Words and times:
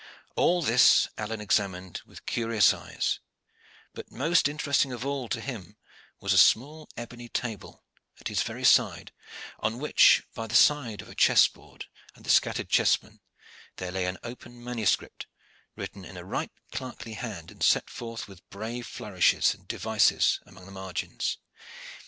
All 0.35 0.63
this 0.63 1.09
Alleyne 1.19 1.41
examined 1.41 2.01
with 2.07 2.25
curious 2.25 2.73
eyes; 2.73 3.19
but 3.93 4.11
most 4.11 4.47
interesting 4.47 4.91
of 4.91 5.05
all 5.05 5.29
to 5.29 5.39
him 5.39 5.77
was 6.19 6.33
a 6.33 6.39
small 6.39 6.89
ebony 6.97 7.29
table 7.29 7.83
at 8.19 8.27
his 8.27 8.41
very 8.41 8.63
side, 8.63 9.11
on 9.59 9.77
which, 9.77 10.23
by 10.33 10.47
the 10.47 10.55
side 10.55 11.03
of 11.03 11.09
a 11.09 11.13
chess 11.13 11.47
board 11.47 11.85
and 12.15 12.25
the 12.25 12.31
scattered 12.31 12.67
chessmen, 12.67 13.19
there 13.75 13.91
lay 13.91 14.05
an 14.05 14.17
open 14.23 14.63
manuscript 14.63 15.27
written 15.75 16.03
in 16.03 16.17
a 16.17 16.25
right 16.25 16.49
clerkly 16.71 17.13
hand, 17.13 17.51
and 17.51 17.61
set 17.61 17.87
forth 17.87 18.27
with 18.27 18.49
brave 18.49 18.87
flourishes 18.87 19.53
and 19.53 19.67
devices 19.67 20.39
along 20.47 20.65
the 20.65 20.71
margins. 20.71 21.37